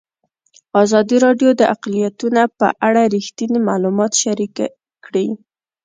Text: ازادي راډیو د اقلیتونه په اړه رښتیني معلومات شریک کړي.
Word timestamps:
ازادي 0.83 1.17
راډیو 1.25 1.49
د 1.59 1.61
اقلیتونه 1.73 2.41
په 2.59 2.67
اړه 2.87 3.01
رښتیني 3.15 3.59
معلومات 3.69 4.11
شریک 4.23 4.55
کړي. 5.05 5.27